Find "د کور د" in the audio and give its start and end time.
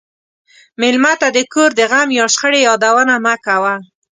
1.35-1.81